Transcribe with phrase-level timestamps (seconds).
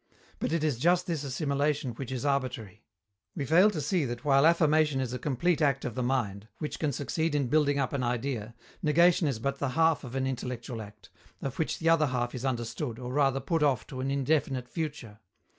[0.39, 2.81] But it is just this assimilation which is arbitrary.
[3.35, 6.79] We fail to see that while affirmation is a complete act of the mind, which
[6.79, 10.81] can succeed in building up an idea, negation is but the half of an intellectual
[10.81, 11.11] act,
[11.43, 15.19] of which the other half is understood, or rather put off to an indefinite future.